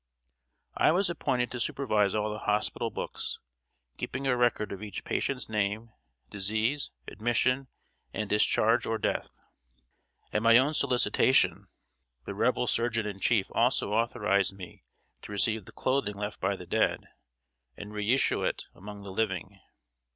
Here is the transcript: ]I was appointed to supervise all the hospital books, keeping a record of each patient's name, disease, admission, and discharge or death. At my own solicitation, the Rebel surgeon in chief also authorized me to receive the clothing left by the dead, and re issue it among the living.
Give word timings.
]I 0.75 0.91
was 0.91 1.11
appointed 1.11 1.51
to 1.51 1.59
supervise 1.59 2.15
all 2.15 2.31
the 2.31 2.39
hospital 2.39 2.89
books, 2.89 3.37
keeping 3.97 4.25
a 4.25 4.35
record 4.35 4.71
of 4.71 4.81
each 4.81 5.03
patient's 5.03 5.47
name, 5.47 5.91
disease, 6.31 6.89
admission, 7.07 7.67
and 8.11 8.27
discharge 8.27 8.87
or 8.87 8.97
death. 8.97 9.29
At 10.33 10.41
my 10.41 10.57
own 10.57 10.73
solicitation, 10.73 11.67
the 12.25 12.33
Rebel 12.33 12.65
surgeon 12.65 13.05
in 13.05 13.19
chief 13.19 13.45
also 13.51 13.93
authorized 13.93 14.53
me 14.53 14.85
to 15.21 15.31
receive 15.31 15.65
the 15.65 15.71
clothing 15.71 16.15
left 16.15 16.39
by 16.39 16.55
the 16.55 16.65
dead, 16.65 17.07
and 17.77 17.93
re 17.93 18.11
issue 18.11 18.43
it 18.43 18.63
among 18.73 19.03
the 19.03 19.11
living. 19.11 19.61